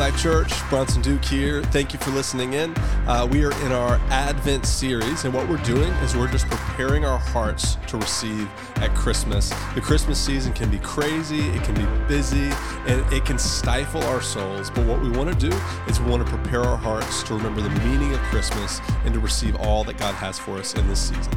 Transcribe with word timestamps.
Life 0.00 0.16
Church, 0.16 0.66
Bronson 0.70 1.02
Duke 1.02 1.22
here. 1.22 1.62
Thank 1.64 1.92
you 1.92 1.98
for 1.98 2.10
listening 2.12 2.54
in. 2.54 2.72
Uh, 3.06 3.28
we 3.30 3.44
are 3.44 3.52
in 3.66 3.70
our 3.70 3.96
Advent 4.08 4.64
series, 4.64 5.24
and 5.26 5.34
what 5.34 5.46
we're 5.46 5.58
doing 5.58 5.92
is 5.96 6.16
we're 6.16 6.26
just 6.26 6.48
preparing 6.48 7.04
our 7.04 7.18
hearts 7.18 7.76
to 7.88 7.98
receive 7.98 8.48
at 8.76 8.94
Christmas. 8.94 9.50
The 9.74 9.82
Christmas 9.82 10.18
season 10.18 10.54
can 10.54 10.70
be 10.70 10.78
crazy, 10.78 11.40
it 11.50 11.62
can 11.64 11.74
be 11.74 11.84
busy, 12.08 12.50
and 12.86 13.12
it 13.12 13.26
can 13.26 13.38
stifle 13.38 14.02
our 14.04 14.22
souls. 14.22 14.70
But 14.70 14.86
what 14.86 15.02
we 15.02 15.10
want 15.10 15.38
to 15.38 15.50
do 15.50 15.54
is 15.86 16.00
we 16.00 16.10
want 16.10 16.26
to 16.26 16.32
prepare 16.34 16.62
our 16.62 16.78
hearts 16.78 17.22
to 17.24 17.34
remember 17.34 17.60
the 17.60 17.68
meaning 17.84 18.14
of 18.14 18.20
Christmas 18.20 18.80
and 19.04 19.12
to 19.12 19.20
receive 19.20 19.54
all 19.56 19.84
that 19.84 19.98
God 19.98 20.14
has 20.14 20.38
for 20.38 20.56
us 20.56 20.72
in 20.72 20.88
this 20.88 21.10
season. 21.10 21.32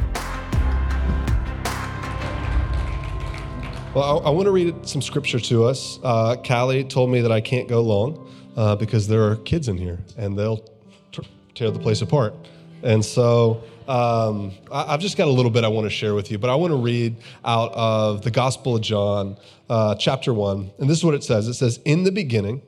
Well, 3.92 4.22
I, 4.24 4.28
I 4.28 4.30
want 4.30 4.46
to 4.46 4.52
read 4.52 4.88
some 4.88 5.02
scripture 5.02 5.38
to 5.38 5.64
us. 5.64 6.00
Uh, 6.02 6.36
Callie 6.36 6.82
told 6.82 7.10
me 7.10 7.20
that 7.20 7.30
I 7.30 7.42
can't 7.42 7.68
go 7.68 7.82
long 7.82 8.26
uh, 8.56 8.76
because 8.76 9.08
there 9.08 9.24
are 9.24 9.36
kids 9.36 9.68
in 9.68 9.76
here 9.76 9.98
and 10.16 10.38
they'll 10.38 10.64
t- 11.12 11.26
tear 11.54 11.70
the 11.70 11.78
place 11.78 12.02
apart. 12.02 12.34
And 12.82 13.04
so 13.04 13.62
um, 13.88 14.52
I, 14.70 14.92
have 14.92 15.00
just 15.00 15.16
got 15.16 15.28
a 15.28 15.30
little 15.30 15.50
bit 15.50 15.64
I 15.64 15.68
want 15.68 15.86
to 15.86 15.90
share 15.90 16.14
with 16.14 16.30
you, 16.30 16.38
but 16.38 16.50
I 16.50 16.54
want 16.54 16.72
to 16.72 16.76
read 16.76 17.16
out 17.44 17.72
of 17.72 18.22
the 18.22 18.30
Gospel 18.30 18.76
of 18.76 18.82
John, 18.82 19.36
uh, 19.68 19.94
chapter 19.94 20.34
1. 20.34 20.70
And 20.78 20.90
this 20.90 20.98
is 20.98 21.04
what 21.04 21.14
it 21.14 21.24
says 21.24 21.48
it 21.48 21.54
says, 21.54 21.78
In 21.84 22.04
the 22.04 22.12
beginning 22.12 22.62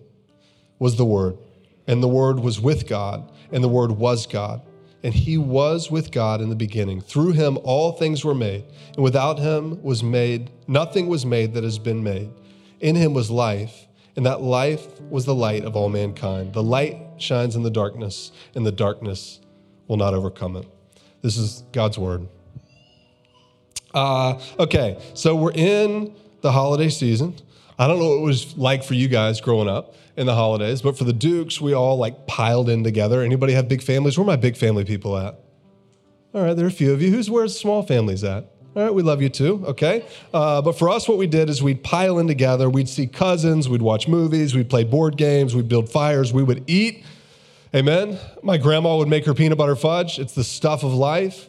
was 0.78 0.96
the 0.96 1.04
Word, 1.04 1.36
and 1.86 2.02
the 2.02 2.08
Word 2.08 2.40
was 2.40 2.60
with 2.60 2.88
God, 2.88 3.30
and 3.52 3.62
the 3.62 3.68
Word 3.68 3.92
was 3.92 4.26
God 4.26 4.62
and 5.06 5.14
he 5.14 5.38
was 5.38 5.88
with 5.88 6.10
God 6.10 6.40
in 6.40 6.48
the 6.48 6.56
beginning. 6.56 7.00
Through 7.00 7.30
him 7.32 7.58
all 7.62 7.92
things 7.92 8.24
were 8.24 8.34
made, 8.34 8.64
and 8.94 9.04
without 9.04 9.38
him 9.38 9.80
was 9.80 10.02
made 10.02 10.50
nothing 10.66 11.06
was 11.06 11.24
made 11.24 11.54
that 11.54 11.62
has 11.62 11.78
been 11.78 12.02
made. 12.02 12.28
In 12.80 12.96
him 12.96 13.14
was 13.14 13.30
life, 13.30 13.85
and 14.16 14.26
that 14.26 14.40
life 14.40 15.00
was 15.02 15.24
the 15.24 15.34
light 15.34 15.64
of 15.64 15.76
all 15.76 15.88
mankind. 15.88 16.52
The 16.52 16.62
light 16.62 16.98
shines 17.18 17.54
in 17.54 17.62
the 17.62 17.70
darkness, 17.70 18.32
and 18.54 18.66
the 18.66 18.72
darkness 18.72 19.40
will 19.86 19.98
not 19.98 20.14
overcome 20.14 20.56
it. 20.56 20.66
This 21.22 21.36
is 21.36 21.62
God's 21.72 21.98
word. 21.98 22.26
Uh, 23.94 24.40
okay, 24.58 25.02
so 25.14 25.36
we're 25.36 25.52
in 25.52 26.14
the 26.40 26.52
holiday 26.52 26.88
season. 26.88 27.34
I 27.78 27.86
don't 27.86 27.98
know 27.98 28.08
what 28.08 28.18
it 28.18 28.24
was 28.24 28.56
like 28.56 28.84
for 28.84 28.94
you 28.94 29.08
guys 29.08 29.40
growing 29.40 29.68
up 29.68 29.94
in 30.16 30.26
the 30.26 30.34
holidays, 30.34 30.80
but 30.80 30.96
for 30.96 31.04
the 31.04 31.12
Dukes, 31.12 31.60
we 31.60 31.74
all 31.74 31.96
like 31.98 32.26
piled 32.26 32.70
in 32.70 32.84
together. 32.84 33.22
Anybody 33.22 33.52
have 33.52 33.68
big 33.68 33.82
families? 33.82 34.18
Where 34.18 34.26
my 34.26 34.36
big 34.36 34.56
family 34.56 34.84
people 34.84 35.16
at? 35.16 35.38
All 36.34 36.42
right, 36.42 36.54
there 36.54 36.64
are 36.64 36.68
a 36.68 36.72
few 36.72 36.92
of 36.92 37.02
you. 37.02 37.10
Who's 37.10 37.30
where's 37.30 37.58
small 37.58 37.82
families 37.82 38.24
at? 38.24 38.50
All 38.76 38.82
right, 38.82 38.92
we 38.92 39.02
love 39.02 39.22
you 39.22 39.30
too, 39.30 39.64
okay? 39.68 40.04
Uh, 40.34 40.60
but 40.60 40.78
for 40.78 40.90
us, 40.90 41.08
what 41.08 41.16
we 41.16 41.26
did 41.26 41.48
is 41.48 41.62
we'd 41.62 41.82
pile 41.82 42.18
in 42.18 42.26
together. 42.26 42.68
We'd 42.68 42.90
see 42.90 43.06
cousins, 43.06 43.70
we'd 43.70 43.80
watch 43.80 44.06
movies, 44.06 44.54
we'd 44.54 44.68
play 44.68 44.84
board 44.84 45.16
games, 45.16 45.56
we'd 45.56 45.66
build 45.66 45.88
fires, 45.88 46.30
we 46.30 46.42
would 46.42 46.62
eat. 46.68 47.02
Amen. 47.74 48.18
My 48.42 48.58
grandma 48.58 48.98
would 48.98 49.08
make 49.08 49.24
her 49.24 49.32
peanut 49.32 49.56
butter 49.56 49.76
fudge. 49.76 50.18
It's 50.18 50.34
the 50.34 50.44
stuff 50.44 50.84
of 50.84 50.92
life. 50.92 51.48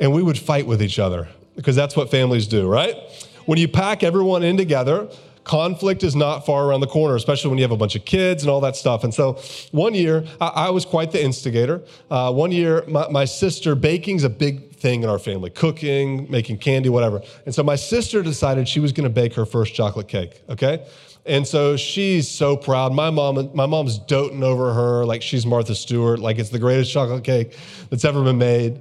And 0.00 0.14
we 0.14 0.22
would 0.22 0.38
fight 0.38 0.66
with 0.66 0.80
each 0.80 0.98
other 0.98 1.28
because 1.54 1.76
that's 1.76 1.96
what 1.96 2.10
families 2.10 2.46
do, 2.46 2.66
right? 2.66 2.96
When 3.44 3.58
you 3.58 3.68
pack 3.68 4.02
everyone 4.02 4.42
in 4.42 4.56
together, 4.56 5.10
conflict 5.44 6.02
is 6.02 6.16
not 6.16 6.44
far 6.44 6.66
around 6.66 6.80
the 6.80 6.86
corner, 6.86 7.14
especially 7.14 7.50
when 7.50 7.58
you 7.58 7.64
have 7.64 7.70
a 7.70 7.76
bunch 7.76 7.94
of 7.94 8.04
kids 8.04 8.42
and 8.42 8.50
all 8.50 8.60
that 8.62 8.76
stuff. 8.76 9.04
And 9.04 9.14
so 9.14 9.40
one 9.70 9.94
year, 9.94 10.24
I, 10.40 10.46
I 10.46 10.70
was 10.70 10.84
quite 10.84 11.12
the 11.12 11.22
instigator. 11.22 11.82
Uh, 12.10 12.32
one 12.32 12.50
year, 12.50 12.84
my, 12.88 13.08
my 13.08 13.24
sister, 13.24 13.74
baking's 13.74 14.24
a 14.24 14.30
big 14.30 14.74
thing 14.76 15.02
in 15.02 15.08
our 15.08 15.18
family 15.18 15.50
cooking, 15.50 16.30
making 16.30 16.58
candy, 16.58 16.88
whatever. 16.88 17.22
And 17.46 17.54
so 17.54 17.62
my 17.62 17.76
sister 17.76 18.22
decided 18.22 18.68
she 18.68 18.80
was 18.80 18.92
going 18.92 19.04
to 19.04 19.14
bake 19.14 19.34
her 19.34 19.46
first 19.46 19.74
chocolate 19.74 20.08
cake, 20.08 20.42
okay? 20.48 20.86
And 21.26 21.46
so 21.46 21.76
she's 21.76 22.28
so 22.28 22.56
proud. 22.56 22.92
My 22.92 23.10
mom, 23.10 23.50
my 23.54 23.66
mom's 23.66 23.98
doting 23.98 24.42
over 24.42 24.74
her 24.74 25.06
like 25.06 25.22
she's 25.22 25.46
Martha 25.46 25.74
Stewart, 25.74 26.18
like 26.18 26.38
it's 26.38 26.50
the 26.50 26.58
greatest 26.58 26.92
chocolate 26.92 27.24
cake 27.24 27.56
that's 27.88 28.04
ever 28.04 28.22
been 28.22 28.38
made. 28.38 28.80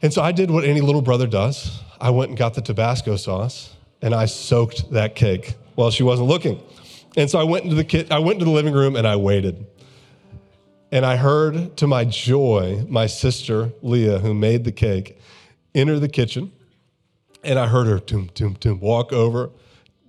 And 0.00 0.12
so 0.12 0.22
I 0.22 0.32
did 0.32 0.50
what 0.50 0.64
any 0.64 0.80
little 0.80 1.02
brother 1.02 1.26
does. 1.26 1.80
I 2.00 2.10
went 2.10 2.30
and 2.30 2.38
got 2.38 2.54
the 2.54 2.62
Tabasco 2.62 3.16
sauce 3.16 3.74
and 4.00 4.14
I 4.14 4.26
soaked 4.26 4.90
that 4.92 5.14
cake 5.14 5.54
while 5.74 5.90
she 5.90 6.02
wasn't 6.02 6.28
looking. 6.28 6.60
And 7.16 7.30
so 7.30 7.38
I 7.38 7.44
went 7.44 7.64
into 7.64 7.76
the 7.76 7.84
kit, 7.84 8.10
I 8.10 8.18
went 8.18 8.34
into 8.34 8.44
the 8.46 8.50
living 8.50 8.72
room 8.72 8.96
and 8.96 9.06
I 9.06 9.16
waited. 9.16 9.66
And 10.90 11.06
I 11.06 11.16
heard 11.16 11.76
to 11.78 11.86
my 11.86 12.04
joy 12.04 12.84
my 12.88 13.06
sister 13.06 13.72
Leah, 13.82 14.18
who 14.18 14.34
made 14.34 14.64
the 14.64 14.72
cake, 14.72 15.18
enter 15.74 15.98
the 15.98 16.08
kitchen. 16.08 16.52
And 17.42 17.58
I 17.58 17.66
heard 17.66 17.86
her 17.86 17.98
toom, 17.98 18.28
toom, 18.34 18.56
toom, 18.56 18.78
walk 18.80 19.12
over, 19.12 19.50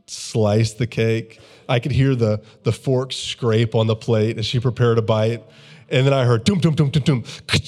slice 0.06 0.74
the 0.74 0.88
cake. 0.88 1.40
I 1.68 1.80
could 1.80 1.94
hear 1.94 2.16
the, 2.16 2.42
the 2.64 2.72
fork 2.72 3.14
scrape 3.14 3.76
on 3.76 3.88
the 3.88 3.96
plate 3.96 4.38
as 4.38 4.46
she 4.46 4.60
prepared 4.60 4.98
a 4.98 5.02
bite. 5.02 5.44
And 5.90 6.06
then 6.06 6.14
I 6.14 6.26
heard 6.26 6.46
toom, 6.46 6.60
toom, 6.60 6.76
toom, 6.76 6.90
doom, 6.90 7.04
doom, 7.04 7.24
as 7.54 7.62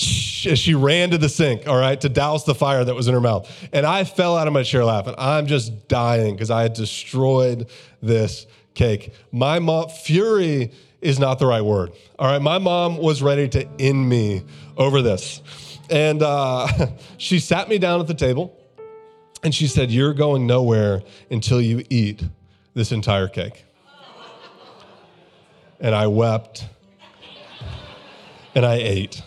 she 0.54 0.76
ran 0.76 1.10
to 1.12 1.18
the 1.18 1.30
sink, 1.30 1.68
all 1.68 1.78
right, 1.78 2.00
to 2.02 2.10
douse 2.10 2.44
the 2.44 2.56
fire 2.56 2.84
that 2.84 2.94
was 2.94 3.08
in 3.08 3.14
her 3.14 3.22
mouth. 3.22 3.50
And 3.74 3.86
I 3.86 4.04
fell 4.04 4.38
out 4.38 4.48
of 4.48 4.54
my 4.54 4.64
chair 4.64 4.86
laughing. 4.86 5.16
I'm 5.18 5.48
just 5.48 5.88
dying 5.88 6.36
because 6.36 6.52
I 6.52 6.62
had 6.62 6.74
destroyed 6.74 7.70
this 8.02 8.46
cake. 8.76 9.14
My 9.32 9.60
mom, 9.60 9.90
fury 9.90 10.72
is 11.02 11.20
not 11.20 11.40
the 11.40 11.46
right 11.46 11.62
word, 11.62 11.92
all 12.20 12.28
right? 12.28 12.42
My 12.42 12.58
mom 12.58 12.98
was 12.98 13.22
ready 13.22 13.48
to 13.50 13.68
end 13.80 14.08
me 14.08 14.44
over 14.78 15.02
this. 15.02 15.42
And 15.90 16.22
uh, 16.22 16.68
she 17.18 17.40
sat 17.40 17.70
me 17.70 17.78
down 17.78 18.00
at 18.00 18.08
the 18.08 18.14
table 18.14 18.58
and 19.44 19.54
she 19.54 19.68
said, 19.68 19.92
You're 19.92 20.14
going 20.14 20.48
nowhere 20.48 21.04
until 21.30 21.62
you 21.62 21.84
eat 21.90 22.24
this 22.74 22.92
entire 22.92 23.28
cake. 23.28 23.66
And 25.80 25.94
I 25.94 26.08
wept 26.08 26.68
and 28.56 28.66
I 28.66 28.76
ate 28.76 29.22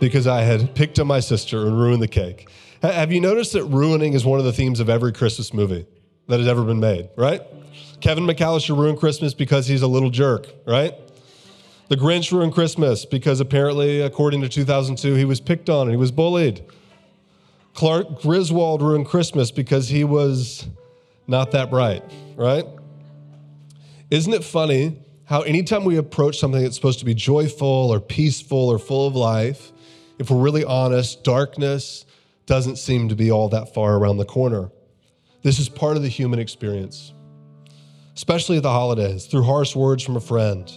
because 0.00 0.26
I 0.26 0.42
had 0.42 0.74
picked 0.74 0.98
on 0.98 1.06
my 1.06 1.20
sister 1.20 1.66
and 1.66 1.78
ruined 1.78 2.02
the 2.02 2.08
cake. 2.08 2.48
Have 2.82 3.12
you 3.12 3.20
noticed 3.20 3.52
that 3.52 3.64
ruining 3.64 4.14
is 4.14 4.24
one 4.24 4.38
of 4.38 4.46
the 4.46 4.52
themes 4.52 4.80
of 4.80 4.88
every 4.88 5.12
Christmas 5.12 5.52
movie 5.52 5.86
that 6.28 6.38
has 6.38 6.48
ever 6.48 6.64
been 6.64 6.80
made, 6.80 7.10
right? 7.16 7.42
Kevin 8.00 8.24
McAllister 8.24 8.76
ruined 8.76 8.98
Christmas 8.98 9.34
because 9.34 9.66
he's 9.66 9.82
a 9.82 9.86
little 9.86 10.10
jerk, 10.10 10.48
right? 10.66 10.94
The 11.88 11.96
Grinch 11.96 12.32
ruined 12.32 12.54
Christmas 12.54 13.04
because 13.04 13.40
apparently, 13.40 14.00
according 14.00 14.40
to 14.40 14.48
2002, 14.48 15.14
he 15.14 15.24
was 15.24 15.40
picked 15.40 15.68
on 15.68 15.82
and 15.82 15.90
he 15.90 15.96
was 15.96 16.10
bullied. 16.10 16.64
Clark 17.74 18.22
Griswold 18.22 18.80
ruined 18.80 19.06
Christmas 19.06 19.50
because 19.50 19.88
he 19.88 20.04
was 20.04 20.66
not 21.26 21.50
that 21.50 21.68
bright, 21.68 22.02
right? 22.36 22.64
Isn't 24.10 24.32
it 24.32 24.44
funny 24.44 24.98
how 25.24 25.42
anytime 25.42 25.84
we 25.84 25.96
approach 25.96 26.38
something 26.38 26.62
that's 26.62 26.74
supposed 26.74 26.98
to 27.00 27.04
be 27.04 27.14
joyful 27.14 27.66
or 27.66 28.00
peaceful 28.00 28.68
or 28.68 28.78
full 28.78 29.06
of 29.06 29.14
life, 29.14 29.72
if 30.20 30.30
we're 30.30 30.38
really 30.38 30.64
honest, 30.64 31.24
darkness 31.24 32.04
doesn't 32.44 32.76
seem 32.76 33.08
to 33.08 33.16
be 33.16 33.30
all 33.30 33.48
that 33.48 33.72
far 33.72 33.96
around 33.96 34.18
the 34.18 34.26
corner. 34.26 34.70
This 35.42 35.58
is 35.58 35.70
part 35.70 35.96
of 35.96 36.02
the 36.02 36.10
human 36.10 36.38
experience, 36.38 37.14
especially 38.14 38.58
at 38.58 38.62
the 38.62 38.70
holidays, 38.70 39.24
through 39.24 39.44
harsh 39.44 39.74
words 39.74 40.04
from 40.04 40.16
a 40.16 40.20
friend, 40.20 40.70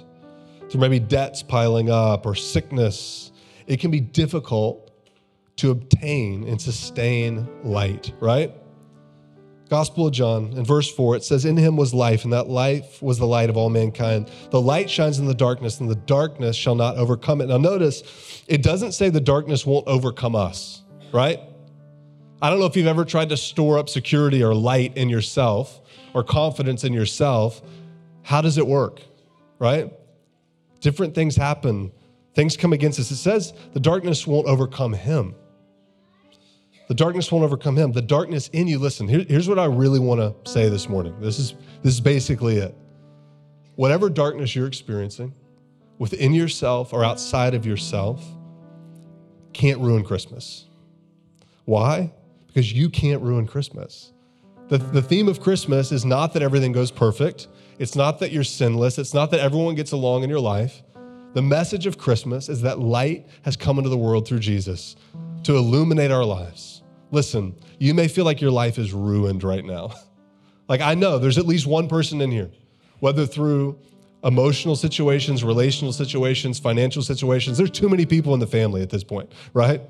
through 0.70 0.80
maybe 0.80 0.98
debts 0.98 1.44
piling 1.44 1.90
up 1.90 2.26
or 2.26 2.36
sickness. 2.36 3.34
It 3.68 3.82
can 3.82 3.92
be 3.92 4.00
difficult 4.00 4.92
to 5.58 5.72
obtain 5.72 6.48
and 6.48 6.60
sustain 6.60 7.46
light, 7.66 8.14
right? 8.22 8.54
Gospel 9.74 10.06
of 10.06 10.14
John, 10.14 10.54
in 10.56 10.64
verse 10.64 10.88
4, 10.94 11.16
it 11.16 11.24
says, 11.24 11.46
In 11.46 11.58
him 11.58 11.76
was 11.78 11.96
life, 11.96 12.26
and 12.26 12.32
that 12.32 12.48
life 12.48 13.02
was 13.02 13.18
the 13.18 13.26
light 13.26 13.50
of 13.50 13.58
all 13.58 13.72
mankind. 13.72 14.30
The 14.52 14.62
light 14.62 14.88
shines 14.88 15.18
in 15.18 15.26
the 15.26 15.34
darkness, 15.34 15.80
and 15.80 15.90
the 15.90 15.96
darkness 15.96 16.56
shall 16.56 16.76
not 16.76 16.96
overcome 16.98 17.42
it. 17.42 17.48
Now, 17.48 17.58
notice, 17.58 18.44
it 18.48 18.62
doesn't 18.62 18.92
say 18.92 19.10
the 19.10 19.20
darkness 19.20 19.66
won't 19.66 19.88
overcome 19.88 20.36
us, 20.36 20.84
right? 21.12 21.40
I 22.40 22.52
don't 22.52 22.60
know 22.60 22.68
if 22.68 22.76
you've 22.76 22.86
ever 22.86 23.04
tried 23.04 23.30
to 23.30 23.36
store 23.36 23.80
up 23.80 23.90
security 23.90 24.44
or 24.44 24.54
light 24.54 24.96
in 24.96 25.10
yourself 25.10 25.82
or 26.14 26.24
confidence 26.24 26.84
in 26.84 26.94
yourself. 26.94 27.64
How 28.22 28.42
does 28.42 28.60
it 28.60 28.68
work, 28.68 29.02
right? 29.58 29.92
Different 30.82 31.16
things 31.16 31.36
happen, 31.36 31.92
things 32.36 32.56
come 32.56 32.74
against 32.74 33.00
us. 33.00 33.10
It 33.10 33.16
says 33.16 33.54
the 33.74 33.80
darkness 33.80 34.28
won't 34.28 34.46
overcome 34.46 34.94
him. 34.94 35.34
The 36.88 36.94
darkness 36.94 37.32
won't 37.32 37.46
overcome 37.46 37.78
him. 37.78 37.92
The 37.92 38.02
darkness 38.02 38.50
in 38.50 38.68
you, 38.68 38.80
listen, 38.80 39.08
here, 39.08 39.26
here's 39.28 39.48
what 39.48 39.60
I 39.60 39.66
really 39.66 40.00
want 40.00 40.20
to 40.20 40.52
say 40.52 40.70
this 40.70 40.90
morning. 40.90 41.16
This 41.22 41.40
is, 41.40 41.56
this 41.82 41.94
is 41.94 42.02
basically 42.02 42.58
it. 42.58 42.76
Whatever 43.76 44.10
darkness 44.10 44.56
you're 44.56 44.68
experiencing 44.68 45.34
within 45.98 46.34
yourself 46.34 46.94
or 46.94 47.04
outside 47.04 47.54
of 47.54 47.66
yourself 47.66 48.24
can't 49.54 49.80
ruin 49.80 50.04
Christmas. 50.04 50.66
Why? 51.66 52.12
Because 52.48 52.74
you 52.74 52.90
can't 52.90 53.22
ruin 53.22 53.48
Christmas. 53.48 54.12
The, 54.68 54.78
the 54.78 55.02
theme 55.02 55.28
of 55.28 55.40
Christmas 55.40 55.92
is 55.92 56.06
not 56.06 56.34
that 56.34 56.42
everything 56.42 56.72
goes 56.72 56.92
perfect. 56.92 57.48
It's 57.80 57.96
not 57.96 58.20
that 58.20 58.32
you're 58.32 58.44
sinless. 58.44 58.98
It's 58.98 59.14
not 59.14 59.32
that 59.32 59.40
everyone 59.40 59.76
gets 59.76 59.92
along 59.92 60.24
in 60.24 60.30
your 60.30 60.40
life. 60.40 60.84
The 61.34 61.42
message 61.42 61.88
of 61.88 61.98
Christmas 61.98 62.48
is 62.48 62.62
that 62.62 62.80
light 62.80 63.28
has 63.42 63.56
come 63.56 63.80
into 63.80 63.90
the 63.90 63.98
world 63.98 64.28
through 64.28 64.40
Jesus 64.40 64.96
to 65.44 65.56
illuminate 65.56 66.12
our 66.12 66.24
lives. 66.24 66.84
Listen, 67.10 67.56
you 67.80 67.96
may 67.96 68.08
feel 68.08 68.24
like 68.24 68.40
your 68.40 68.52
life 68.52 68.78
is 68.78 68.94
ruined 68.94 69.44
right 69.44 69.66
now. 69.66 69.94
like 70.70 70.82
I 70.82 70.94
know 70.94 71.18
there's 71.18 71.40
at 71.40 71.48
least 71.48 71.66
one 71.66 71.88
person 71.88 72.22
in 72.22 72.30
here, 72.30 72.52
whether 73.00 73.26
through 73.26 73.80
emotional 74.24 74.76
situations, 74.76 75.44
relational 75.44 75.92
situations, 75.92 76.60
financial 76.60 77.02
situations. 77.02 77.58
There's 77.58 77.72
too 77.72 77.90
many 77.90 78.06
people 78.06 78.34
in 78.36 78.40
the 78.40 78.48
family 78.48 78.82
at 78.84 78.90
this 78.92 79.04
point, 79.04 79.32
right? 79.54 79.82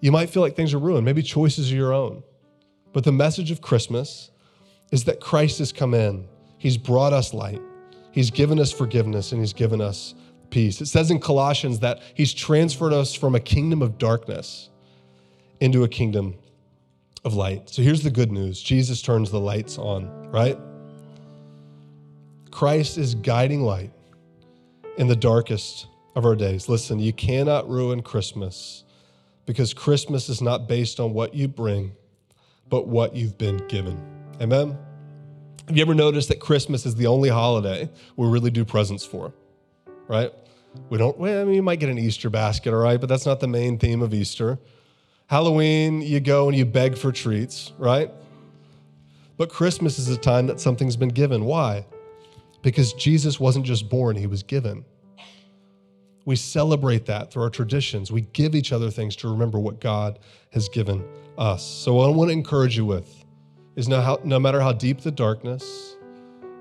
You 0.00 0.10
might 0.10 0.28
feel 0.28 0.42
like 0.42 0.56
things 0.56 0.74
are 0.74 0.78
ruined. 0.78 1.04
Maybe 1.04 1.22
choices 1.22 1.72
are 1.72 1.76
your 1.76 1.92
own. 1.92 2.24
But 2.92 3.04
the 3.04 3.12
message 3.12 3.52
of 3.52 3.60
Christmas 3.62 4.32
is 4.90 5.04
that 5.04 5.20
Christ 5.20 5.60
has 5.60 5.72
come 5.72 5.94
in. 5.94 6.26
He's 6.58 6.76
brought 6.76 7.12
us 7.12 7.32
light. 7.32 7.62
He's 8.12 8.30
given 8.30 8.60
us 8.60 8.70
forgiveness 8.70 9.32
and 9.32 9.40
he's 9.40 9.52
given 9.52 9.80
us 9.80 10.14
peace. 10.50 10.80
It 10.80 10.86
says 10.86 11.10
in 11.10 11.18
Colossians 11.18 11.80
that 11.80 12.00
he's 12.14 12.32
transferred 12.32 12.92
us 12.92 13.14
from 13.14 13.34
a 13.34 13.40
kingdom 13.40 13.82
of 13.82 13.98
darkness 13.98 14.70
into 15.60 15.82
a 15.82 15.88
kingdom 15.88 16.34
of 17.24 17.34
light. 17.34 17.70
So 17.70 17.82
here's 17.82 18.02
the 18.02 18.10
good 18.10 18.30
news 18.30 18.62
Jesus 18.62 19.02
turns 19.02 19.30
the 19.30 19.40
lights 19.40 19.78
on, 19.78 20.30
right? 20.30 20.58
Christ 22.50 22.98
is 22.98 23.14
guiding 23.14 23.62
light 23.62 23.92
in 24.98 25.06
the 25.06 25.16
darkest 25.16 25.86
of 26.14 26.26
our 26.26 26.36
days. 26.36 26.68
Listen, 26.68 26.98
you 26.98 27.12
cannot 27.12 27.68
ruin 27.68 28.02
Christmas 28.02 28.84
because 29.46 29.72
Christmas 29.72 30.28
is 30.28 30.42
not 30.42 30.68
based 30.68 31.00
on 31.00 31.14
what 31.14 31.34
you 31.34 31.48
bring, 31.48 31.92
but 32.68 32.86
what 32.86 33.16
you've 33.16 33.38
been 33.38 33.56
given. 33.68 34.00
Amen? 34.40 34.78
Have 35.68 35.76
you 35.76 35.82
ever 35.82 35.94
noticed 35.94 36.28
that 36.28 36.40
Christmas 36.40 36.86
is 36.86 36.94
the 36.94 37.06
only 37.06 37.28
holiday 37.28 37.88
we 38.16 38.28
really 38.28 38.50
do 38.50 38.64
presents 38.64 39.04
for? 39.04 39.32
Right? 40.08 40.32
We 40.90 40.98
don't, 40.98 41.16
well, 41.18 41.42
I 41.42 41.44
mean, 41.44 41.54
you 41.54 41.62
might 41.62 41.80
get 41.80 41.88
an 41.88 41.98
Easter 41.98 42.30
basket, 42.30 42.72
all 42.72 42.80
right, 42.80 43.00
but 43.00 43.08
that's 43.08 43.26
not 43.26 43.40
the 43.40 43.48
main 43.48 43.78
theme 43.78 44.02
of 44.02 44.14
Easter. 44.14 44.58
Halloween, 45.26 46.02
you 46.02 46.20
go 46.20 46.48
and 46.48 46.56
you 46.56 46.64
beg 46.64 46.96
for 46.96 47.12
treats, 47.12 47.72
right? 47.78 48.10
But 49.36 49.50
Christmas 49.50 49.98
is 49.98 50.08
a 50.08 50.16
time 50.16 50.46
that 50.46 50.60
something's 50.60 50.96
been 50.96 51.08
given. 51.10 51.44
Why? 51.44 51.84
because 52.62 52.92
Jesus 52.94 53.38
wasn't 53.38 53.66
just 53.66 53.88
born, 53.88 54.16
he 54.16 54.26
was 54.26 54.42
given. 54.42 54.84
We 56.24 56.36
celebrate 56.36 57.06
that 57.06 57.32
through 57.32 57.42
our 57.42 57.50
traditions. 57.50 58.12
We 58.12 58.22
give 58.32 58.54
each 58.54 58.72
other 58.72 58.90
things 58.90 59.16
to 59.16 59.28
remember 59.28 59.58
what 59.58 59.80
God 59.80 60.20
has 60.52 60.68
given 60.68 61.04
us. 61.36 61.64
So, 61.64 61.98
I 61.98 62.08
want 62.08 62.28
to 62.28 62.32
encourage 62.32 62.76
you 62.76 62.84
with 62.84 63.24
is 63.76 63.88
no, 63.88 64.00
how, 64.00 64.20
no 64.24 64.38
matter 64.38 64.60
how 64.60 64.72
deep 64.72 65.00
the 65.00 65.10
darkness, 65.10 65.96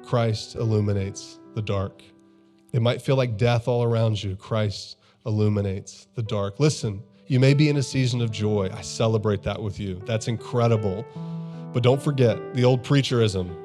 Christ 0.03 0.55
illuminates 0.55 1.39
the 1.55 1.61
dark. 1.61 2.01
It 2.73 2.81
might 2.81 3.01
feel 3.01 3.15
like 3.15 3.37
death 3.37 3.67
all 3.67 3.83
around 3.83 4.21
you. 4.23 4.35
Christ 4.35 4.97
illuminates 5.25 6.07
the 6.15 6.23
dark. 6.23 6.59
Listen, 6.59 7.03
you 7.27 7.39
may 7.39 7.53
be 7.53 7.69
in 7.69 7.77
a 7.77 7.83
season 7.83 8.21
of 8.21 8.31
joy. 8.31 8.69
I 8.73 8.81
celebrate 8.81 9.43
that 9.43 9.61
with 9.61 9.79
you. 9.79 10.01
That's 10.05 10.27
incredible. 10.27 11.05
But 11.73 11.83
don't 11.83 12.01
forget 12.01 12.53
the 12.53 12.63
old 12.63 12.83
preacherism. 12.83 13.55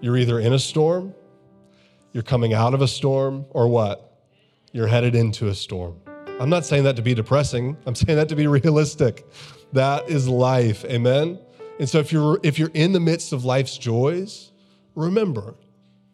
You're 0.00 0.16
either 0.16 0.40
in 0.40 0.52
a 0.52 0.58
storm 0.58 1.14
you're 2.14 2.22
coming 2.22 2.54
out 2.54 2.74
of 2.74 2.80
a 2.80 2.86
storm, 2.86 3.44
or 3.50 3.66
what? 3.66 4.20
You're 4.72 4.86
headed 4.86 5.16
into 5.16 5.48
a 5.48 5.54
storm. 5.54 6.00
I'm 6.38 6.48
not 6.48 6.64
saying 6.64 6.84
that 6.84 6.94
to 6.94 7.02
be 7.02 7.12
depressing. 7.12 7.76
I'm 7.86 7.96
saying 7.96 8.16
that 8.16 8.28
to 8.28 8.36
be 8.36 8.46
realistic. 8.62 9.26
That 9.72 10.08
is 10.08 10.28
life. 10.28 10.84
Amen. 10.84 11.40
And 11.78 11.88
so 11.88 11.98
if 11.98 12.12
you're 12.12 12.38
if 12.42 12.58
you're 12.58 12.70
in 12.74 12.92
the 12.92 13.00
midst 13.00 13.32
of 13.32 13.44
life's 13.44 13.76
joys, 13.76 14.52
remember, 14.94 15.54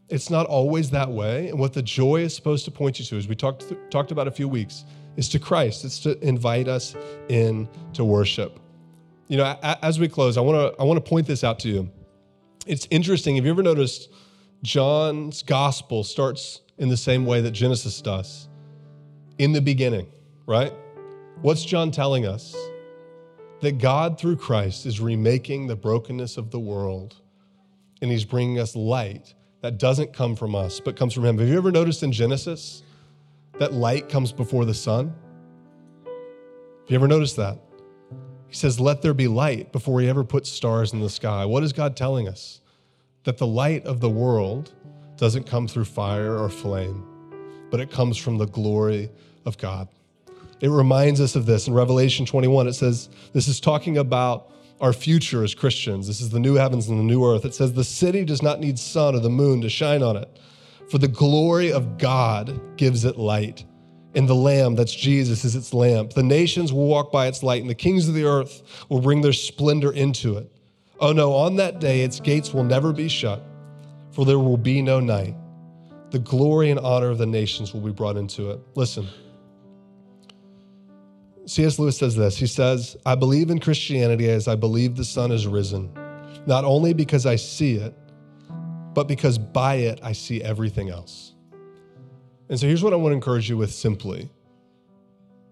it's 0.09 0.31
not 0.31 0.47
always 0.47 0.91
that 0.91 1.11
way. 1.11 1.49
And 1.49 1.59
what 1.59 1.73
the 1.73 1.83
joy 1.83 2.23
is 2.23 2.35
supposed 2.35 2.65
to 2.65 2.71
point 2.71 2.99
you 2.99 3.05
to, 3.07 3.17
as 3.17 3.29
we 3.29 3.35
talked 3.35 3.69
th- 3.69 3.81
talked 3.91 4.11
about 4.11 4.27
a 4.27 4.31
few 4.31 4.49
weeks, 4.49 4.85
is 5.17 5.29
to 5.31 5.39
Christ. 5.39 5.85
It's 5.85 6.01
to 6.01 6.19
invite 6.27 6.67
us 6.67 6.97
in 7.29 7.69
to 7.93 8.05
worship. 8.05 8.59
You 9.29 9.37
know, 9.37 9.45
a- 9.45 9.85
as 9.85 10.01
we 10.01 10.09
close, 10.09 10.37
I 10.37 10.41
want 10.41 10.75
to 10.75 10.81
I 10.81 10.85
want 10.85 11.03
to 11.05 11.09
point 11.09 11.27
this 11.27 11.45
out 11.45 11.59
to 11.61 11.69
you. 11.69 11.91
It's 12.67 12.87
interesting. 12.91 13.37
Have 13.37 13.45
you 13.45 13.51
ever 13.51 13.62
noticed 13.62 14.09
John's 14.62 15.43
gospel 15.43 16.05
starts 16.05 16.61
in 16.79 16.89
the 16.89 16.97
same 16.97 17.27
way 17.27 17.41
that 17.43 17.53
Genesis 17.53 18.01
does 18.01 18.49
in 19.39 19.53
the 19.53 19.61
beginning, 19.61 20.07
right? 20.47 20.73
What's 21.43 21.65
John 21.65 21.91
telling 21.91 22.27
us? 22.27 22.55
That 23.61 23.79
God, 23.79 24.19
through 24.19 24.37
Christ, 24.37 24.87
is 24.87 25.01
remaking 25.01 25.67
the 25.67 25.77
brokenness 25.77 26.37
of 26.37 26.51
the 26.51 26.59
world 26.59 27.17
and 28.01 28.11
he's 28.11 28.25
bringing 28.25 28.59
us 28.59 28.75
light 28.75 29.35
that 29.61 29.79
doesn't 29.79 30.15
come 30.15 30.35
from 30.35 30.55
us, 30.55 30.81
but 30.81 30.97
comes 30.97 31.12
from 31.12 31.25
him. 31.25 31.39
Have 31.39 31.49
you 31.49 31.59
ever 31.59 31.71
noticed 31.71 32.03
in 32.03 32.12
Genesis 32.12 32.83
that 33.59 33.75
light 33.75 34.09
comes 34.09 34.33
before 34.33 34.65
the 34.65 34.73
sun? 34.73 35.15
Have 36.05 36.89
you 36.89 36.97
ever 36.97 37.09
noticed 37.09 37.37
that? 37.37 37.59
He 38.49 38.55
says, 38.55 38.81
Let 38.81 39.03
there 39.03 39.12
be 39.12 39.29
light 39.29 39.71
before 39.71 40.01
he 40.01 40.09
ever 40.09 40.25
puts 40.25 40.49
stars 40.49 40.95
in 40.95 41.01
the 41.01 41.11
sky. 41.11 41.45
What 41.45 41.62
is 41.62 41.75
God 41.75 41.97
telling 41.97 42.27
us? 42.27 42.61
that 43.25 43.39
the 43.39 43.47
light 43.47 43.85
of 43.85 44.01
the 44.01 44.11
world 44.11 44.73
doesn't 45.17 45.45
come 45.45 45.69
through 45.69 45.85
fire 45.85 46.39
or 46.39 46.49
flame, 46.49 47.05
but 47.71 47.81
it 47.81 47.91
comes 47.91 48.17
from 48.17 48.39
the 48.39 48.47
glory 48.47 49.11
of 49.45 49.59
God. 49.59 49.89
It 50.61 50.69
reminds 50.69 51.21
us 51.21 51.37
of 51.37 51.47
this 51.47 51.69
in 51.69 51.75
Revelation 51.75 52.27
21. 52.27 52.69
It 52.69 52.75
says, 52.75 53.09
This 53.33 53.49
is 53.49 53.61
talking 53.61 53.99
about 53.99 54.51
our 54.81 54.93
future 54.93 55.43
as 55.43 55.55
Christians. 55.55 56.07
This 56.07 56.21
is 56.21 56.31
the 56.31 56.41
new 56.41 56.55
heavens 56.55 56.89
and 56.89 56.99
the 56.99 57.05
new 57.05 57.25
earth. 57.25 57.45
It 57.45 57.55
says, 57.55 57.73
The 57.73 57.85
city 57.85 58.25
does 58.25 58.43
not 58.43 58.61
need 58.61 58.79
sun 58.79 59.15
or 59.15 59.21
the 59.21 59.31
moon 59.31 59.62
to 59.62 59.71
shine 59.71 60.03
on 60.03 60.17
it, 60.17 60.39
for 60.91 60.99
the 60.99 61.09
glory 61.09 61.73
of 61.73 61.99
God 61.99 62.77
gives 62.77 63.05
it 63.05 63.17
light. 63.17 63.65
And 64.15 64.29
the 64.29 64.35
Lamb, 64.35 64.75
that's 64.75 64.95
Jesus, 64.95 65.45
is 65.45 65.55
its 65.55 65.73
lamp. 65.73 66.12
The 66.12 66.23
nations 66.23 66.73
will 66.73 66.87
walk 66.87 67.12
by 67.12 67.27
its 67.27 67.43
light, 67.43 67.61
and 67.61 67.71
the 67.71 67.75
kings 67.77 68.09
of 68.09 68.15
the 68.15 68.25
earth 68.25 68.85
will 68.89 69.01
bring 69.01 69.21
their 69.21 69.33
splendor 69.33 69.93
into 69.93 70.37
it. 70.37 70.51
Oh 70.99 71.12
no, 71.12 71.33
on 71.33 71.57
that 71.57 71.81
day 71.81 72.03
its 72.03 72.21
gates 72.21 72.53
will 72.53 72.65
never 72.65 72.93
be 72.93 73.09
shut, 73.09 73.43
for 74.11 74.27
there 74.27 74.39
will 74.39 74.59
be 74.59 74.83
no 74.83 75.01
night. 75.01 75.37
The 76.11 76.19
glory 76.19 76.71
and 76.71 76.81
honor 76.81 77.09
of 77.09 77.19
the 77.19 77.27
nations 77.27 77.73
will 77.73 77.81
be 77.81 77.93
brought 77.93 78.17
into 78.17 78.51
it. 78.51 78.61
Listen. 78.75 79.07
C.S. 81.47 81.79
Lewis 81.79 81.99
says 81.99 82.15
this. 82.15 82.37
He 82.37 82.47
says, 82.47 82.97
I 83.07 83.15
believe 83.15 83.51
in 83.51 83.59
Christianity 83.59 84.31
as 84.31 84.47
I 84.47 84.55
believe 84.55 84.97
the 84.97 85.05
sun 85.05 85.33
is 85.33 85.47
risen, 85.47 85.93
not 86.47 86.65
only 86.65 86.93
because 86.93 87.27
I 87.27 87.37
see 87.37 87.75
it, 87.75 87.95
but 88.95 89.09
because 89.09 89.39
by 89.39 89.77
it 89.77 90.01
I 90.03 90.13
see 90.13 90.43
everything 90.43 90.91
else. 90.91 91.35
And 92.49 92.59
so 92.59 92.67
here's 92.67 92.83
what 92.83 92.93
I 92.93 92.97
want 92.97 93.13
to 93.13 93.15
encourage 93.15 93.49
you 93.49 93.57
with 93.57 93.73
simply 93.73 94.31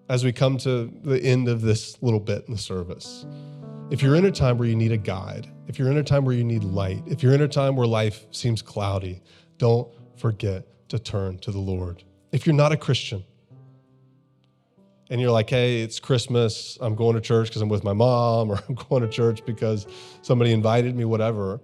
as 0.09 0.25
we 0.25 0.33
come 0.33 0.57
to 0.59 0.93
the 1.05 1.23
end 1.23 1.49
of 1.49 1.63
this 1.63 2.01
little 2.03 2.21
bit 2.21 2.45
in 2.47 2.53
the 2.53 2.59
service. 2.59 3.27
If 3.91 4.03
you're 4.03 4.17
in 4.17 4.25
a 4.25 4.33
time 4.33 4.59
where 4.59 4.69
you 4.69 4.77
need 4.77 4.93
a 4.93 4.97
guide, 4.97 5.49
if 5.67 5.79
you're 5.79 5.91
in 5.91 5.99
a 5.99 6.03
time 6.03 6.25
where 6.25 6.35
you 6.35 6.45
need 6.45 6.65
light, 6.65 7.03
if 7.07 7.23
you're 7.23 7.35
in 7.35 7.43
a 7.43 7.49
time 7.49 7.77
where 7.77 7.87
life 7.87 8.27
seems 8.31 8.63
cloudy, 8.63 9.23
don't 9.59 9.89
forget 10.17 10.67
to 10.89 10.99
turn 10.99 11.39
to 11.39 11.51
the 11.51 11.59
Lord. 11.59 12.03
If 12.33 12.47
you're 12.47 12.55
not 12.55 12.73
a 12.73 12.77
Christian 12.77 13.25
and 15.11 15.21
you're 15.21 15.31
like, 15.31 15.49
hey, 15.49 15.81
it's 15.83 16.01
Christmas, 16.01 16.79
I'm 16.81 16.95
going 16.95 17.15
to 17.15 17.21
church 17.21 17.49
because 17.49 17.63
I'm 17.63 17.69
with 17.69 17.85
my 17.85 17.93
mom, 17.93 18.51
or 18.53 18.61
I'm 18.69 18.75
going 18.75 19.03
to 19.03 19.09
church 19.09 19.45
because 19.45 19.87
somebody 20.23 20.53
invited 20.53 20.95
me, 20.97 21.05
whatever, 21.05 21.61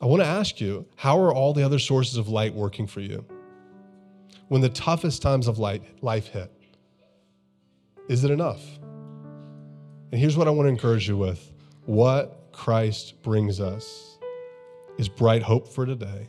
I 0.00 0.06
want 0.06 0.22
to 0.22 0.28
ask 0.28 0.60
you, 0.60 0.86
how 0.96 1.18
are 1.18 1.32
all 1.32 1.52
the 1.52 1.62
other 1.62 1.78
sources 1.78 2.18
of 2.18 2.28
light 2.28 2.54
working 2.54 2.86
for 2.86 3.00
you? 3.00 3.24
When 4.48 4.60
the 4.60 4.68
toughest 4.68 5.22
times 5.22 5.48
of 5.48 5.58
light, 5.58 5.82
life 6.02 6.28
hit, 6.28 6.52
is 8.08 8.24
it 8.24 8.30
enough? 8.30 8.62
And 10.12 10.20
here's 10.20 10.36
what 10.36 10.46
I 10.46 10.50
want 10.50 10.66
to 10.66 10.70
encourage 10.70 11.08
you 11.08 11.16
with 11.16 11.52
what 11.86 12.48
Christ 12.52 13.22
brings 13.22 13.60
us 13.60 14.18
is 14.98 15.08
bright 15.08 15.42
hope 15.42 15.66
for 15.66 15.86
today, 15.86 16.28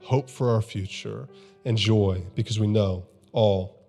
hope 0.00 0.28
for 0.28 0.50
our 0.50 0.62
future, 0.62 1.28
and 1.64 1.76
joy 1.76 2.24
because 2.34 2.58
we 2.58 2.66
know 2.66 3.06
all 3.32 3.83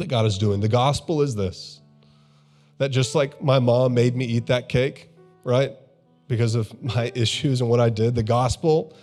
that 0.00 0.08
God 0.08 0.26
is 0.26 0.36
doing. 0.36 0.60
The 0.60 0.68
gospel 0.68 1.22
is 1.22 1.34
this 1.34 1.80
that 2.78 2.88
just 2.88 3.14
like 3.14 3.42
my 3.42 3.58
mom 3.58 3.94
made 3.94 4.16
me 4.16 4.24
eat 4.24 4.46
that 4.46 4.68
cake, 4.68 5.10
right? 5.44 5.72
Because 6.28 6.54
of 6.54 6.82
my 6.96 7.12
issues 7.14 7.60
and 7.60 7.70
what 7.70 7.80
I 7.80 7.90
did, 7.90 8.14
the 8.14 8.22
gospel 8.22 8.96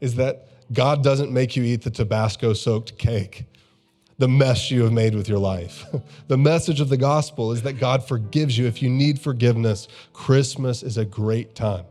is 0.00 0.14
that 0.16 0.48
God 0.72 1.02
doesn't 1.02 1.32
make 1.32 1.56
you 1.56 1.64
eat 1.64 1.82
the 1.82 1.90
Tabasco 1.90 2.52
soaked 2.52 2.96
cake 2.98 3.46
the 4.22 4.28
mess 4.28 4.70
you 4.70 4.84
have 4.84 4.92
made 4.92 5.16
with 5.16 5.28
your 5.28 5.40
life. 5.40 5.84
the 6.28 6.38
message 6.38 6.80
of 6.80 6.88
the 6.88 6.96
gospel 6.96 7.50
is 7.50 7.62
that 7.62 7.72
God 7.72 8.06
forgives 8.06 8.56
you 8.56 8.66
if 8.66 8.80
you 8.80 8.88
need 8.88 9.18
forgiveness. 9.18 9.88
Christmas 10.12 10.84
is 10.84 10.96
a 10.96 11.04
great 11.04 11.56
time 11.56 11.84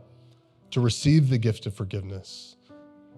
to 0.70 0.80
receive 0.80 1.28
the 1.28 1.36
gift 1.36 1.66
of 1.66 1.74
forgiveness, 1.74 2.56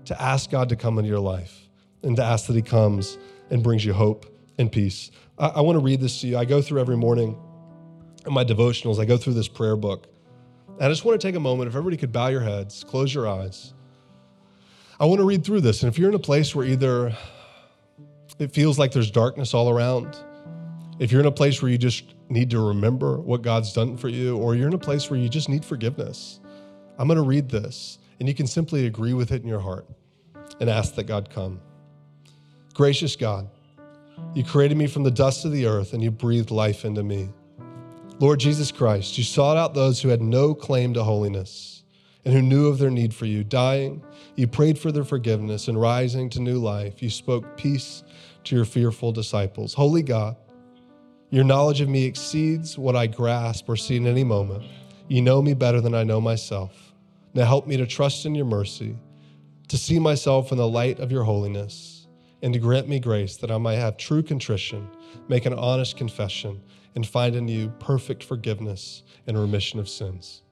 to 0.06 0.20
ask 0.20 0.50
God 0.50 0.68
to 0.70 0.74
come 0.74 0.98
into 0.98 1.08
your 1.08 1.20
life, 1.20 1.68
and 2.02 2.16
to 2.16 2.24
ask 2.24 2.48
that 2.48 2.56
He 2.56 2.62
comes 2.62 3.16
and 3.50 3.62
brings 3.62 3.84
you 3.84 3.92
hope 3.92 4.26
and 4.58 4.70
peace. 4.70 5.10
I, 5.38 5.48
I 5.48 5.60
want 5.62 5.76
to 5.76 5.80
read 5.80 6.00
this 6.00 6.20
to 6.22 6.28
you. 6.28 6.38
I 6.38 6.44
go 6.44 6.62
through 6.62 6.80
every 6.80 6.96
morning 6.96 7.38
in 8.26 8.32
my 8.32 8.44
devotionals, 8.44 8.98
I 9.00 9.04
go 9.04 9.16
through 9.16 9.34
this 9.34 9.48
prayer 9.48 9.76
book. 9.76 10.06
And 10.74 10.84
I 10.84 10.88
just 10.88 11.04
want 11.04 11.20
to 11.20 11.26
take 11.26 11.36
a 11.36 11.40
moment, 11.40 11.68
if 11.68 11.74
everybody 11.74 11.96
could 11.96 12.12
bow 12.12 12.28
your 12.28 12.40
heads, 12.40 12.84
close 12.84 13.14
your 13.14 13.28
eyes. 13.28 13.74
I 15.00 15.06
want 15.06 15.20
to 15.20 15.24
read 15.26 15.44
through 15.44 15.60
this. 15.62 15.82
And 15.82 15.92
if 15.92 15.98
you're 15.98 16.08
in 16.08 16.14
a 16.14 16.20
place 16.20 16.54
where 16.54 16.66
either 16.66 17.16
it 18.38 18.52
feels 18.52 18.78
like 18.78 18.92
there's 18.92 19.10
darkness 19.10 19.54
all 19.54 19.70
around, 19.70 20.16
if 20.98 21.12
you're 21.12 21.20
in 21.20 21.26
a 21.26 21.32
place 21.32 21.62
where 21.62 21.70
you 21.70 21.78
just 21.78 22.14
need 22.28 22.50
to 22.50 22.60
remember 22.68 23.18
what 23.20 23.42
God's 23.42 23.72
done 23.72 23.96
for 23.96 24.08
you, 24.08 24.36
or 24.38 24.54
you're 24.54 24.68
in 24.68 24.74
a 24.74 24.78
place 24.78 25.10
where 25.10 25.20
you 25.20 25.28
just 25.28 25.48
need 25.48 25.64
forgiveness, 25.64 26.40
I'm 26.98 27.08
going 27.08 27.18
to 27.18 27.24
read 27.24 27.48
this 27.50 27.98
and 28.20 28.28
you 28.28 28.34
can 28.34 28.46
simply 28.46 28.86
agree 28.86 29.14
with 29.14 29.32
it 29.32 29.42
in 29.42 29.48
your 29.48 29.60
heart. 29.60 29.86
and 30.60 30.70
ask 30.70 30.94
that 30.96 31.04
God 31.04 31.30
come. 31.30 31.60
Gracious 32.74 33.16
God, 33.16 33.48
you 34.34 34.44
created 34.44 34.76
me 34.76 34.86
from 34.86 35.02
the 35.02 35.10
dust 35.10 35.44
of 35.44 35.52
the 35.52 35.66
earth 35.66 35.92
and 35.92 36.02
you 36.02 36.10
breathed 36.10 36.50
life 36.50 36.84
into 36.84 37.02
me. 37.02 37.30
Lord 38.20 38.40
Jesus 38.40 38.70
Christ, 38.70 39.18
you 39.18 39.24
sought 39.24 39.56
out 39.56 39.74
those 39.74 40.00
who 40.00 40.08
had 40.08 40.22
no 40.22 40.54
claim 40.54 40.94
to 40.94 41.02
holiness 41.02 41.82
and 42.24 42.32
who 42.32 42.42
knew 42.42 42.68
of 42.68 42.78
their 42.78 42.90
need 42.90 43.12
for 43.12 43.26
you. 43.26 43.44
Dying, 43.44 44.02
you 44.36 44.46
prayed 44.46 44.78
for 44.78 44.90
their 44.90 45.04
forgiveness, 45.04 45.68
and 45.68 45.80
rising 45.80 46.30
to 46.30 46.40
new 46.40 46.58
life, 46.58 47.02
you 47.02 47.10
spoke 47.10 47.56
peace 47.56 48.02
to 48.44 48.56
your 48.56 48.64
fearful 48.64 49.12
disciples. 49.12 49.74
Holy 49.74 50.02
God, 50.02 50.36
your 51.30 51.44
knowledge 51.44 51.80
of 51.80 51.88
me 51.88 52.04
exceeds 52.04 52.78
what 52.78 52.96
I 52.96 53.06
grasp 53.06 53.68
or 53.68 53.76
see 53.76 53.96
in 53.96 54.06
any 54.06 54.24
moment. 54.24 54.64
You 55.08 55.20
know 55.22 55.42
me 55.42 55.54
better 55.54 55.80
than 55.80 55.94
I 55.94 56.04
know 56.04 56.20
myself. 56.20 56.94
Now 57.34 57.44
help 57.44 57.66
me 57.66 57.76
to 57.76 57.86
trust 57.86 58.24
in 58.26 58.34
your 58.34 58.46
mercy, 58.46 58.96
to 59.68 59.76
see 59.76 59.98
myself 59.98 60.52
in 60.52 60.58
the 60.58 60.68
light 60.68 61.00
of 61.00 61.10
your 61.10 61.24
holiness, 61.24 62.03
and 62.44 62.52
to 62.52 62.60
grant 62.60 62.86
me 62.86 63.00
grace 63.00 63.38
that 63.38 63.50
I 63.50 63.56
might 63.56 63.76
have 63.76 63.96
true 63.96 64.22
contrition, 64.22 64.86
make 65.28 65.46
an 65.46 65.54
honest 65.54 65.96
confession, 65.96 66.60
and 66.94 67.06
find 67.06 67.34
in 67.34 67.48
you 67.48 67.70
perfect 67.78 68.22
forgiveness 68.22 69.02
and 69.26 69.38
remission 69.38 69.80
of 69.80 69.88
sins. 69.88 70.42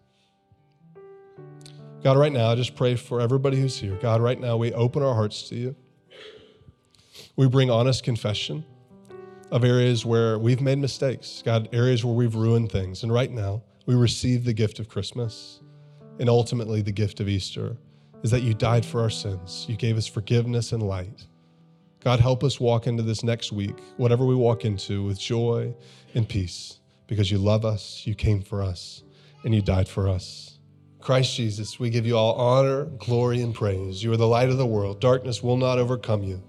God, 2.03 2.17
right 2.17 2.33
now, 2.33 2.49
I 2.49 2.55
just 2.55 2.77
pray 2.77 2.97
for 2.97 3.21
everybody 3.21 3.61
who's 3.61 3.79
here. 3.79 3.97
God, 4.01 4.23
right 4.23 4.41
now, 4.41 4.57
we 4.57 4.73
open 4.73 5.03
our 5.03 5.13
hearts 5.13 5.51
to 5.51 5.55
you. 5.55 5.77
We 7.37 7.47
bring 7.47 7.71
honest 7.71 8.05
confession 8.05 8.65
of 9.51 9.63
areas 9.63 10.07
where 10.07 10.39
we've 10.39 10.63
made 10.63 10.79
mistakes, 10.79 11.43
God, 11.45 11.69
areas 11.75 12.07
where 12.07 12.15
we've 12.15 12.35
ruined 12.35 12.73
things. 12.73 13.03
And 13.03 13.13
right 13.13 13.31
now, 13.31 13.65
we 13.85 13.95
receive 13.95 14.47
the 14.47 14.55
gift 14.55 14.79
of 14.79 14.89
Christmas 14.89 15.61
and 16.19 16.31
ultimately 16.31 16.81
the 16.81 16.91
gift 16.91 17.21
of 17.21 17.29
Easter 17.29 17.77
is 18.23 18.31
that 18.31 18.41
you 18.41 18.55
died 18.55 18.87
for 18.87 19.03
our 19.03 19.11
sins. 19.11 19.67
You 19.69 19.77
gave 19.77 19.99
us 19.99 20.07
forgiveness 20.07 20.73
and 20.73 20.83
light. 20.83 21.27
God, 22.05 22.21
help 22.21 22.43
us 22.43 22.59
walk 22.59 22.87
into 22.87 23.03
this 23.03 23.23
next 23.23 23.53
week, 23.53 23.79
whatever 23.97 24.25
we 24.25 24.35
walk 24.35 24.65
into, 24.65 25.05
with 25.05 25.19
joy 25.21 25.75
and 26.15 26.29
peace 26.29 26.81
because 27.07 27.31
you 27.31 27.39
love 27.39 27.65
us, 27.65 28.03
you 28.07 28.15
came 28.15 28.41
for 28.41 28.63
us, 28.63 29.03
and 29.45 29.55
you 29.55 29.63
died 29.63 29.89
for 29.89 30.09
us. 30.09 30.59
Christ 31.01 31.37
Jesus, 31.37 31.79
we 31.79 31.91
give 31.91 32.07
you 32.07 32.17
all 32.17 32.35
honor, 32.35 32.85
glory, 32.85 33.43
and 33.43 33.55
praise. 33.55 34.03
You 34.03 34.13
are 34.13 34.17
the 34.17 34.27
light 34.27 34.49
of 34.49 34.57
the 34.57 34.67
world. 34.67 35.01
Darkness 35.01 35.43
will 35.43 35.57
not 35.57 35.79
overcome 35.79 36.23
you. 36.23 36.43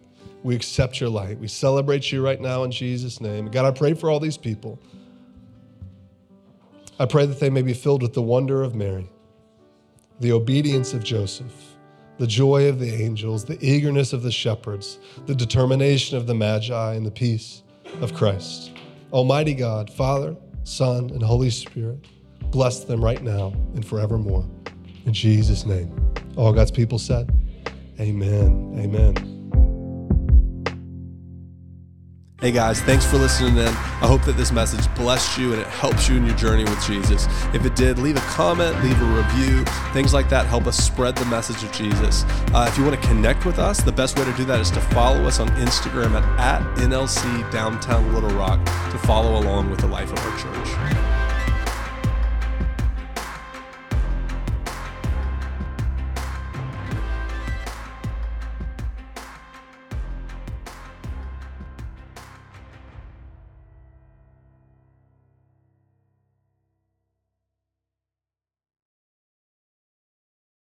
We 0.43 0.55
accept 0.55 0.99
your 0.99 1.09
light. 1.09 1.39
We 1.39 1.47
celebrate 1.47 2.11
you 2.11 2.23
right 2.23 2.39
now 2.39 2.63
in 2.63 2.71
Jesus' 2.71 3.19
name. 3.19 3.47
God, 3.47 3.65
I 3.65 3.71
pray 3.71 3.93
for 3.93 4.09
all 4.09 4.19
these 4.19 4.37
people. 4.37 4.79
I 6.99 7.05
pray 7.07 7.25
that 7.25 7.39
they 7.39 7.49
may 7.49 7.61
be 7.61 7.73
filled 7.73 8.01
with 8.01 8.13
the 8.13 8.21
wonder 8.21 8.61
of 8.63 8.75
Mary, 8.75 9.09
the 10.19 10.31
obedience 10.31 10.93
of 10.93 11.03
Joseph, 11.03 11.72
the 12.17 12.27
joy 12.27 12.69
of 12.69 12.79
the 12.79 12.93
angels, 12.93 13.45
the 13.45 13.57
eagerness 13.65 14.13
of 14.13 14.23
the 14.23 14.31
shepherds, 14.31 14.99
the 15.25 15.35
determination 15.35 16.17
of 16.17 16.27
the 16.27 16.35
Magi, 16.35 16.93
and 16.93 17.05
the 17.05 17.11
peace 17.11 17.63
of 18.01 18.13
Christ. 18.13 18.71
Almighty 19.11 19.53
God, 19.53 19.89
Father, 19.89 20.35
Son, 20.63 21.09
and 21.11 21.21
Holy 21.21 21.49
Spirit, 21.49 22.05
bless 22.51 22.83
them 22.83 23.03
right 23.03 23.21
now 23.21 23.53
and 23.75 23.85
forevermore. 23.85 24.47
In 25.05 25.13
Jesus' 25.13 25.65
name. 25.65 25.91
All 26.37 26.53
God's 26.53 26.71
people 26.71 26.99
said, 26.99 27.31
Amen. 27.99 28.75
Amen. 28.79 29.32
Hey 32.43 32.51
guys, 32.51 32.81
thanks 32.81 33.05
for 33.05 33.15
listening 33.15 33.55
in. 33.55 33.69
I 33.69 34.05
hope 34.05 34.23
that 34.23 34.35
this 34.35 34.51
message 34.51 34.93
blessed 34.95 35.37
you 35.37 35.53
and 35.53 35.61
it 35.61 35.67
helps 35.67 36.09
you 36.09 36.17
in 36.17 36.25
your 36.25 36.35
journey 36.35 36.65
with 36.65 36.85
Jesus. 36.85 37.25
If 37.53 37.63
it 37.63 37.73
did, 37.73 37.97
leave 37.97 38.17
a 38.17 38.19
comment, 38.19 38.83
leave 38.83 39.01
a 39.01 39.05
review. 39.05 39.63
Things 39.93 40.13
like 40.13 40.27
that 40.27 40.45
help 40.45 40.67
us 40.67 40.75
spread 40.75 41.15
the 41.15 41.23
message 41.27 41.63
of 41.63 41.71
Jesus. 41.71 42.25
Uh, 42.53 42.65
if 42.69 42.77
you 42.77 42.83
want 42.83 43.01
to 43.01 43.07
connect 43.07 43.45
with 43.45 43.59
us, 43.59 43.81
the 43.81 43.93
best 43.93 44.19
way 44.19 44.25
to 44.25 44.33
do 44.33 44.43
that 44.43 44.59
is 44.59 44.71
to 44.71 44.81
follow 44.81 45.23
us 45.23 45.39
on 45.39 45.47
Instagram 45.51 46.21
at, 46.21 46.61
at 46.61 46.77
NLC 46.79 47.49
Downtown 47.49 48.13
Little 48.13 48.31
Rock 48.31 48.59
to 48.91 48.97
follow 48.97 49.39
along 49.39 49.69
with 49.69 49.79
the 49.79 49.87
life 49.87 50.11
of 50.11 50.19
our 50.19 50.37
church. 50.37 51.12